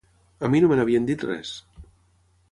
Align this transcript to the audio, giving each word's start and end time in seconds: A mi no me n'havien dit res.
A 0.47 0.47
mi 0.53 0.61
no 0.63 0.69
me 0.71 0.77
n'havien 0.79 1.05
dit 1.09 1.25
res. 1.27 1.51